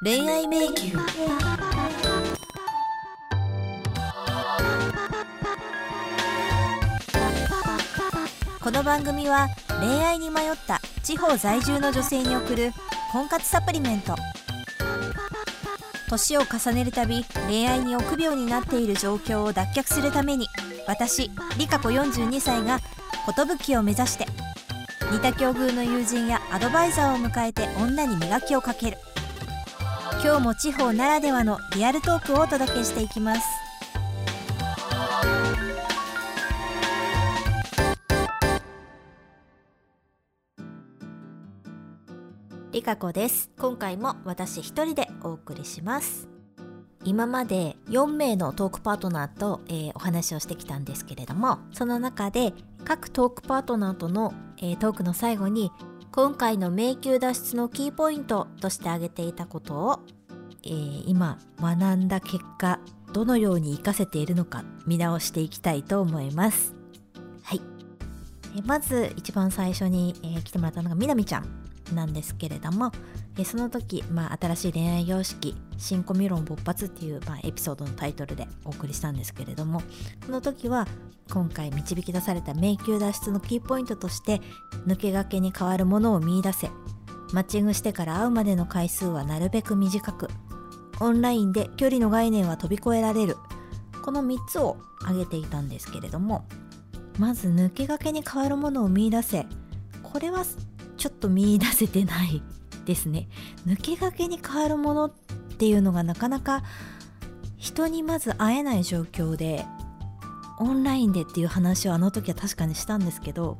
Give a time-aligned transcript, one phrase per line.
[0.00, 0.96] 恋愛迷宮。
[8.60, 9.48] この番組は
[9.80, 12.70] 恋愛に迷った地方在住の女性に送る
[13.10, 14.14] 婚活サプリメント。
[16.08, 20.46] 年を重ねるたび恋愛に臆病になっている状況を脱却するために
[20.86, 22.78] 私リカ子42歳が
[23.26, 24.26] 寿を目指して
[25.10, 28.98] 似た境遇の友人やアドバイザーを迎えて女に磨きをかける。
[30.14, 33.42] 今日も地方ならではのリアルトークをお届けしていきます。
[42.72, 43.50] リカ子です。
[43.58, 46.28] 今回も私一人でお送りします。
[47.04, 52.52] 今まで4名のトークパートナーと、えー、お話をしてきたんですけれどもその中で
[52.84, 55.70] 各トークパートナーとの、えー、トークの最後に
[56.10, 60.00] 今回の迷宮脱出のキーポイントとして挙げていたことを、
[60.64, 62.80] えー、今学んだ結果
[63.12, 66.74] どのように活かせているのか見直していきたいと思います。
[67.42, 67.60] はい、
[68.56, 71.46] えまず一番最初に、え来てもらったのがみなみちゃん。
[71.94, 72.92] なんですけれども、
[73.38, 79.82] えその時、まあ、新しい恋愛様式「新コミュ論勃発」っていう、まあ、エピソードのタイトルでお送りしたんですけれども
[80.26, 80.86] その時は
[81.30, 84.40] 今回導き出された迷宮脱出のキーポイントとして
[84.86, 86.70] 抜け駆けに変わるものを見いだせ
[87.32, 90.28] マッチングしてから会うまでの回数はなるべく短く
[91.00, 93.36] オンラインで距離の概念は飛び越えられる
[94.02, 96.46] この3つを挙げていたんですけれども
[97.18, 99.46] まず抜け駆けに変わるものを見いだせ
[100.02, 100.44] これは
[100.98, 102.42] ちょっと見いだせてない
[102.84, 103.28] ですね。
[103.66, 105.10] 抜け駆けに変わるものっ
[105.58, 106.62] ていうのがなかなか
[107.56, 109.64] 人にまず会えない状況で
[110.58, 113.58] オンラインでっていう話をあの時は確かにしたんですけど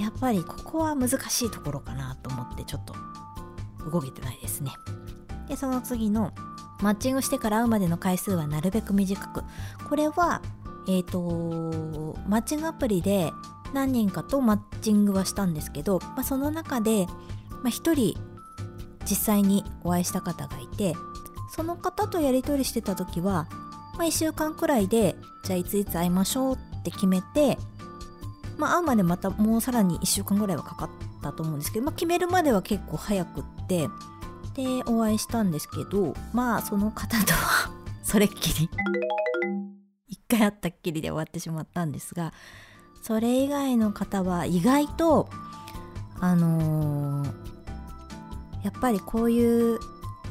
[0.00, 2.94] やっぱりここは難しいところかなと思ってちょっと
[3.90, 4.72] 動けてないですね。
[5.48, 6.32] でその次の
[6.80, 9.44] マッチングしてから会うまでの回数はなるべく短く。
[9.88, 10.42] これは
[10.88, 13.32] えっ、ー、とマッチングアプリで
[13.74, 17.06] 何人かとマッチングはしたんですけど、まあ、その中で、
[17.50, 18.16] まあ、1人
[19.08, 20.94] 実際にお会いした方がいて
[21.54, 23.48] その方とやり取りしてた時は、
[23.98, 27.58] まあ、1週間くらいでじゃあいついつ会いましょうって決めて、
[28.56, 30.90] まあ、会うまでまたもうさらに1週間ぐらいはかかっ
[31.22, 33.88] たと思うんですけど、まあ、決めるまでは結構早くって
[34.54, 37.70] でお会いしたんですけどまあその方とは
[38.02, 38.70] それっきり
[40.06, 42.32] 一回会ったっきりで終わってしまったんですが
[43.06, 45.28] それ以外の方は意外と
[46.20, 47.26] あのー、
[48.64, 49.78] やっぱりこういう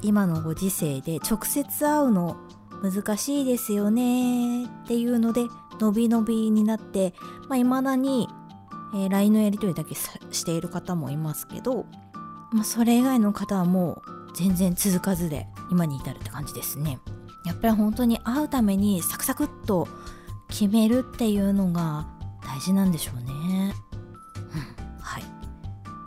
[0.00, 2.38] 今のご時世で直接会うの
[2.82, 5.44] 難しいですよねっていうので
[5.78, 7.12] 伸び伸びになって
[7.50, 8.30] まあ、未だに、
[8.94, 11.84] えー、LINE のやり取りだけしている方もいますけど、
[12.52, 16.98] まあ、それ以外の方はもう全然続かずで今に至るって感じですね。
[17.44, 19.86] やっぱり本当に会うためにサクサクっと
[20.48, 22.06] 決めるっていうのが
[22.52, 23.74] 大事なんでしょうね。
[24.54, 25.22] うん、はい。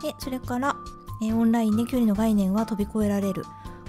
[0.00, 0.76] で、それから、
[1.22, 3.44] えオンラインで距離の概念は飛び越えられる。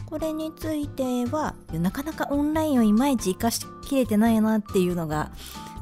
[0.07, 5.31] これについては、なかなかオンラインをいまいち活かしきれてないなっていうのが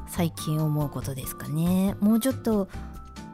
[0.08, 1.96] 最近思うことですかね。
[2.00, 2.68] もうちょっと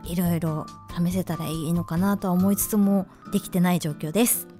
[0.04, 0.66] いろいろ
[0.96, 4.51] 試せたらいいのかなとは思いつつもできてない状況です。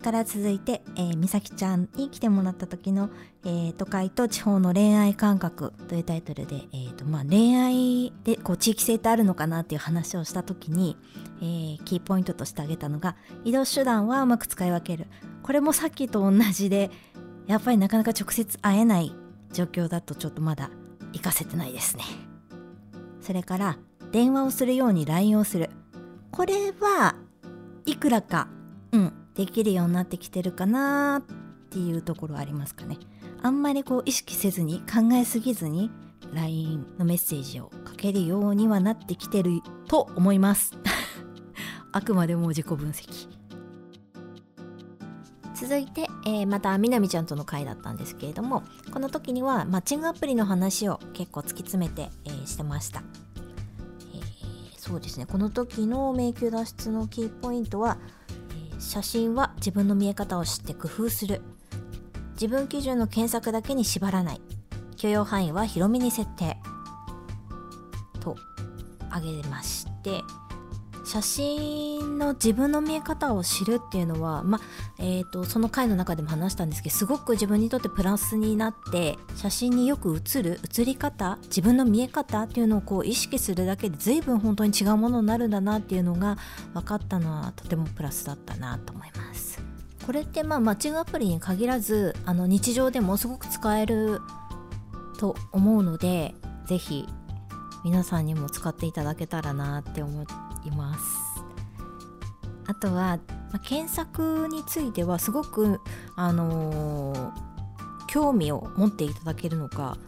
[0.00, 3.10] から続いて、えー、みさきちゃんに来てもらった時の、
[3.44, 10.96] えー、都会と地方の恋愛感覚というタイトルで、えーとまあ、恋愛でこう地域性ってあるのかなっていう話をした時に、
[11.40, 15.06] えー、キーポイントとして挙げたのが移動手段はうまく使い分ける。
[15.42, 16.90] これもさっきと同じで
[17.46, 19.14] やっぱりなかなか直接会えない
[19.52, 20.70] 状況だとちょっとまだ
[21.12, 22.04] 活かせてないですね。
[23.20, 23.78] それから
[24.12, 25.70] 電話をするように LINE をする。
[26.30, 27.16] これは
[27.84, 28.48] いくらか
[28.92, 31.22] うんできるようになってきてるかなっ
[31.70, 32.98] ていうところありますかね。
[33.42, 35.90] あんまりこう意識せずに考えすぎずに
[36.34, 40.72] LINE のメッセージをかけるようにはなってきてると思います。
[41.92, 43.40] あくまでも自己分析。
[45.60, 48.62] 続いて、えー、またみなみちゃんとの回だったんですけれども
[48.94, 53.02] この時にはマッチングアプリの話を結構突き詰めて、えー、してました、
[54.14, 54.22] えー、
[54.78, 55.26] そうですね。
[55.26, 57.98] この時の迷宮脱出のキーポイントは
[58.80, 61.42] 写真は自分の見え方を知って工夫する。
[62.32, 64.40] 自分基準の検索だけに縛らない。
[64.96, 66.56] 許容範囲は広めに設定。
[68.20, 68.36] と
[69.10, 70.22] 挙げまして。
[71.10, 74.60] 写真の自分の見え方を知るっていうのは、ま
[75.00, 86.38] えーと、その回の中でも話したんですけどすごく自分にとってプラスになって写真によく写る写り方自分の見え方っていうのをこう意識するだけで随分本当に違うものになるんだなっていうのが
[86.74, 89.60] 分かったのはとてもプラスだったなと思います。
[90.06, 94.20] これってまあマッチングアプリに限らずあの日常でもすごく使える
[95.18, 96.36] と思うので
[96.66, 97.08] 是非
[97.84, 101.30] 皆さんにも使っていただけたらなって思っています。
[102.66, 103.18] あとは、
[103.50, 105.80] まあ、検索についてはすごく
[106.14, 107.32] あのー、
[108.06, 109.98] 興味を持っていただけるのか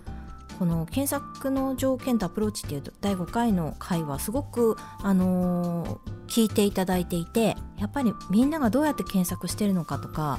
[0.61, 10.39] この検索の条件とアプローチっていうと第5回の回はすごく、あのー、聞いていただいていてやっぱりみんながどうやって検索してるのかとか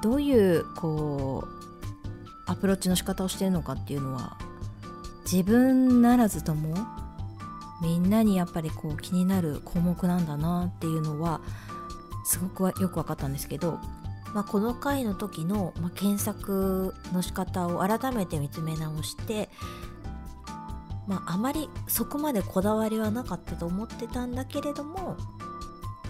[0.00, 1.64] どういうこう
[2.46, 4.36] アプローチの仕方をしてるのかっていうのは
[5.24, 6.76] 自分ならずとも
[7.84, 11.40] みんなにやっぱりこう気になる項目なんだなっていうのは
[12.24, 13.78] すごくよく分かったんですけど
[14.34, 19.48] まあ、この回の時の、まあ、検索の仕方を改めて見つめ直して、
[21.06, 25.16] まあ、あまりそこまでこだわりはなかったと思ってたんだけれども、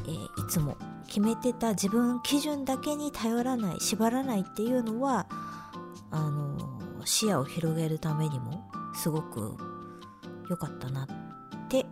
[0.06, 5.26] えー、いつも決めてた自分基準だけに頼らない縛らないっていうのは
[6.10, 6.56] あの
[7.04, 9.54] 視野を広げるためにもすごく
[10.48, 11.23] 良かったなって
[11.64, 11.86] って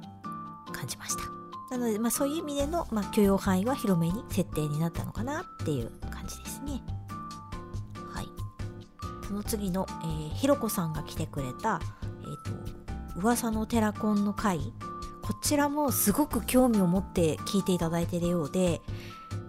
[0.73, 1.23] 感じました。
[1.71, 6.83] なので、まあ、そういう意味での、まあ、許容範囲は広めに設定になったのかなっていう感じですね。
[8.13, 8.29] はい。
[9.27, 11.81] その次の、えー、ひろこさんが来てくれた、
[12.23, 14.61] えっ、ー、と、噂のテラコンの回。
[15.23, 18.83] こちらもすごく興味を持って聞いていただいているようで、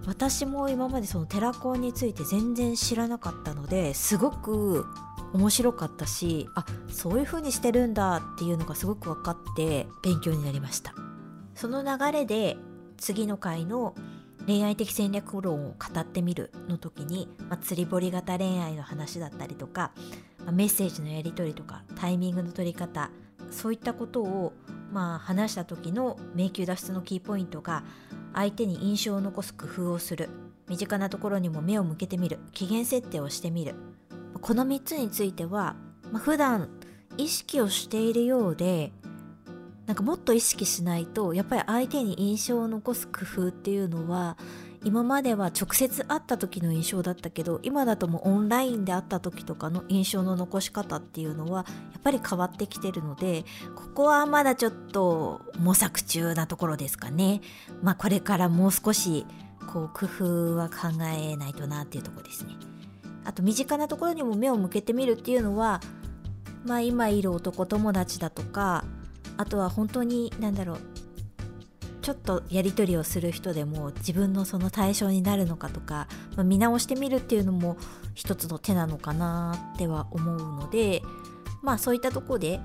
[0.06, 4.86] 私も今までそのテラコンについて全然知らなかったのですごく
[5.34, 10.94] 面白かったしあそういう風にしてるんだっていうのがすごく分かって勉強になりました。
[11.56, 12.58] その流れで
[12.98, 13.96] 次の回の
[14.46, 19.92] 恋愛的戦略論を語ってみるの時に、まあ、釣り堀型恋愛の話だったりとか、
[20.44, 23.10] まあ、メッセージのやり取りとかタイミングの取り方
[23.52, 24.54] そういったことを、
[24.92, 27.84] まあ、話した時の迷宮脱出のキーポイントが
[28.34, 30.30] 相手に印象を残す工夫をする。
[30.68, 32.40] 身近なところにも目を向けてみる。
[32.52, 33.76] 期限設定をしてみる。
[34.44, 35.78] この3つについては、
[36.12, 36.70] まあ、普段
[37.18, 38.92] 意識をしているようで
[39.86, 44.38] なんかもっと意識しないとやっぱり相手に印象を残す工夫っていうのは
[44.84, 57.40] 今までは直接会った時の印象だったけど今だともうオンラインで会った時とかの印象の残し方っていうのはやっぱり変わってきてるのでここはまだちょっと模索中なところですかね。
[57.82, 59.26] まあこれからもう少し
[59.72, 62.73] こう工夫は考えないとなっていうとこですね。
[63.26, 65.82] あと身近なところにも目を向けてみるっていうのは
[66.66, 68.84] まあ今いる男友達だとか
[69.38, 70.80] あとは本当に何だろう
[72.02, 77.78] ちょっとやり取りをする人でも自分のその対象になるのかとか、まあ、見直してみるっていうのも
[78.14, 81.02] 一つの手なのかなっては思うので
[81.62, 82.60] まあそういったとこで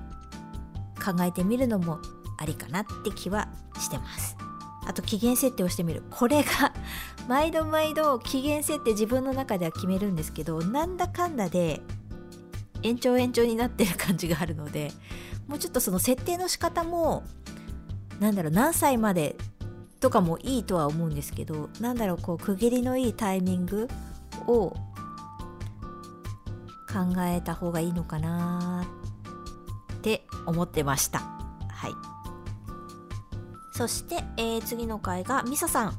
[1.03, 1.99] 考えてみるのも
[2.37, 3.47] ありかなって気は
[3.79, 4.48] してます。
[4.89, 6.01] あと期限設定をしてみる。
[6.09, 6.73] これが
[7.29, 11.79] 毎度毎度期限設定自分の中では決めるんですけどなんだかんだで
[12.81, 14.91] 延長延長になってる感じがあるので
[15.47, 17.23] もうちょっとその設定の仕方も
[18.19, 19.35] なんだろう何歳まで
[19.99, 23.87] とかもいいとは思うんですけどなんだろうこう区切りのいいタイミング
[24.47, 24.69] を
[26.91, 28.87] 考えた方がいいのかな
[29.97, 32.18] って思ってましたはい
[33.79, 35.97] そして、えー、次の回がミサさん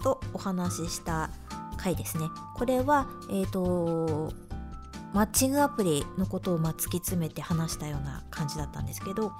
[0.00, 1.28] とお話しした
[1.76, 2.28] 回ですね。
[2.54, 4.32] これはえっ、ー、と
[5.12, 9.32] マッチングアプリのことをま突き詰めて話したような感じだったんですけど、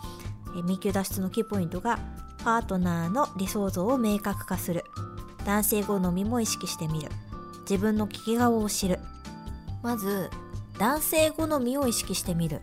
[0.56, 2.00] え未休脱出のキーポイントが
[2.42, 4.82] パートナーの理想像を明確化する。
[5.44, 7.08] 男性好みも意識してみる。
[7.70, 8.99] 自分の利き顔を知る。
[9.84, 10.28] まず
[10.80, 12.62] 男性好みを意識してみる。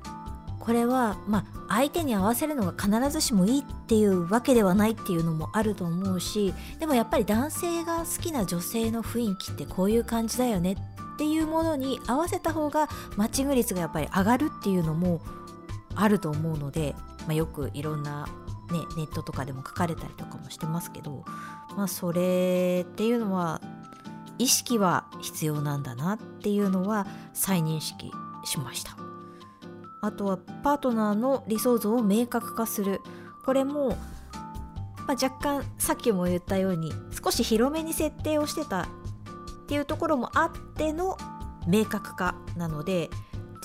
[0.64, 10.78] これはまあ相手に合わせるのが必ずしもいいっていうわけではないっていうのもあると思うしでもやっぱり男性が好きな女性の雰囲気ってこういう感じだよね
[11.16, 15.22] っていうものに合わせた方がマッチング率がやっぱり上がるっていうのも
[15.96, 16.96] あると思うので、
[17.28, 18.26] まあ、よくいろんな、
[18.72, 21.26] ね、ネットとかでも書かれたりとかもしてますけど、
[21.76, 23.60] まあ、それっていうのは
[24.40, 28.14] 意識は必要なんだなっていうのは再認識
[28.46, 29.03] しました。
[30.04, 33.00] あとはパートナーの理想像を明確化する。
[33.46, 33.98] これも、
[35.08, 36.92] まあ、若干さっきも言ったように
[37.24, 38.86] 少し広めに設定をしてたっ
[39.68, 41.18] ていうところもあっての
[41.68, 43.10] 明確化なので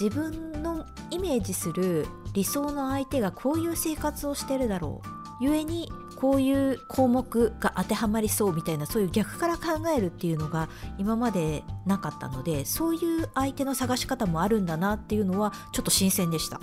[0.01, 5.09] 自分のイメージする理想の相手がこういう生活をしてるだろう。
[5.41, 16.59] ゆえにこういう項目が当てはまりそうみたいなそういう逆から考えるっていうのが今までなかったのでそういう相手の探し方もあるんだなっていうのはちょっと新鮮でした。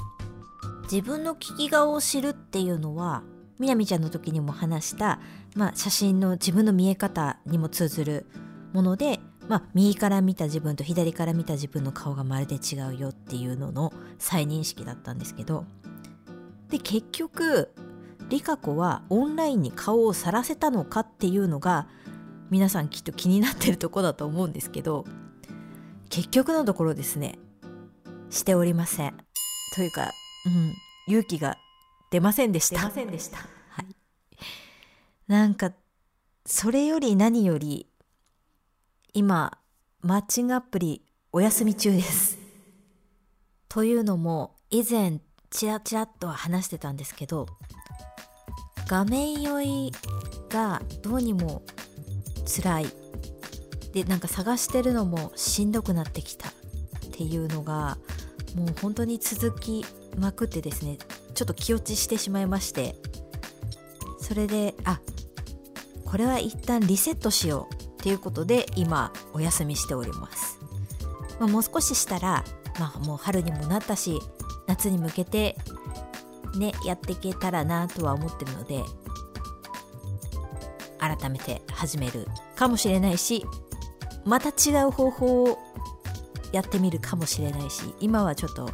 [0.91, 3.23] 自分の聞き顔を知るっていうのは
[3.57, 5.21] みなみちゃんの時にも話した、
[5.55, 8.25] まあ、写真の自分の見え方にも通ずる
[8.73, 15.63] ものでまあ右から見た自分と左から見た自分の顔がまるで違うよっていうのの再認識だったんですけど。
[16.69, 17.71] で結局
[18.29, 21.87] リカ子はオンラインに顔をさらせたのかっていうのが
[22.49, 25.05] 皆さんきっと気になってるとこだと思うんですけど
[26.09, 27.37] 結局のところですね
[28.29, 29.17] しておりません。
[29.75, 30.11] というか、
[30.45, 30.73] うん、
[31.07, 31.57] 勇気が
[32.11, 32.77] 出ませんでした。
[32.77, 33.37] 出ませんでした。
[33.37, 33.85] はい。
[35.27, 35.73] なんか
[36.45, 37.87] それより何より
[39.13, 39.57] 今
[40.01, 42.37] マッチングアプリお休み中です。
[43.69, 47.47] というのも以前チラチラっとは話してたんですけど
[48.87, 49.91] 画面酔い
[50.49, 51.63] がどうにも
[52.45, 52.87] 辛い。
[53.93, 56.51] でなんか探してるのもしんどくなってきたっ
[57.11, 57.97] ていうのが
[58.53, 59.85] もう本当に続き
[60.17, 60.97] まくってですね
[61.33, 62.95] ちょっと気落ちしてしまいまして。
[64.25, 64.99] それであ
[66.03, 70.57] これは一旦リセットしようっていうことで今お休みしております、
[71.39, 72.43] まあ、もう少ししたら、
[72.79, 74.19] まあ、もう春にもなったし
[74.65, 75.57] 夏に向けて
[76.57, 78.83] ねやっていけたらなとは思ってるので
[80.99, 83.45] 改めて始めるかもしれないし
[84.25, 85.59] また違う方法を
[86.51, 88.69] やってみるかもしれないし今はちょっと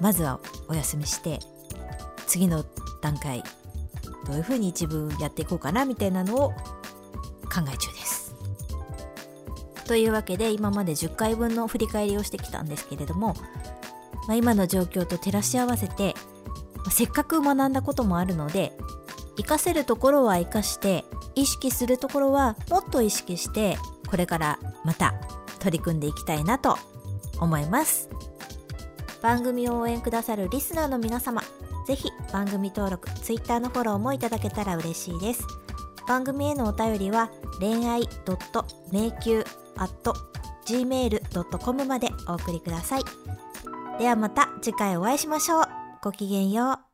[0.00, 1.40] まずはお休みして
[2.26, 2.64] 次の
[3.00, 3.42] 段階
[4.26, 8.34] どういうふうに自分やっていこうかなみたいなのを考え中です。
[9.86, 13.34] というわけで今まで10回分の振り返りをしてきたんですけれども、
[14.28, 16.14] まあ、今の状況と照らし合わせて、
[16.76, 18.72] まあ、せっかく学んだこともあるので
[19.36, 21.04] 活かせるところは活かして
[21.34, 25.14] 意識するところはもっと意識してこれからまた
[25.58, 26.78] 取り組んでいきたいなと
[27.40, 28.08] 思います。
[29.22, 31.42] 番組を応援くださるリスナーの皆様
[31.86, 35.44] ぜひ番組登録 Twitter のフォローもいただけたら嬉しいです。
[36.06, 38.02] 番組へのお便りは恋愛
[38.92, 39.44] 迷宮
[40.66, 43.17] gmail.com までお送りください。
[43.98, 45.64] ではまた次回お会いしましょう。
[46.02, 46.87] ごきげんよう。